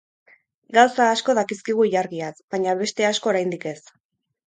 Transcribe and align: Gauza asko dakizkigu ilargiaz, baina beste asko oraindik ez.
Gauza 0.77 1.09
asko 1.15 1.35
dakizkigu 1.39 1.85
ilargiaz, 1.89 2.31
baina 2.55 2.73
beste 2.79 3.07
asko 3.11 3.33
oraindik 3.33 3.69
ez. 3.75 3.79